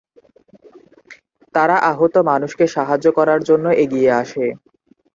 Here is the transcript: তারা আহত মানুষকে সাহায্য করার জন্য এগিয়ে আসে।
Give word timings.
তারা 1.55 1.75
আহত 1.91 2.15
মানুষকে 2.29 2.65
সাহায্য 2.75 3.07
করার 3.17 3.39
জন্য 3.49 3.65
এগিয়ে 3.83 4.11
আসে। 4.21 4.45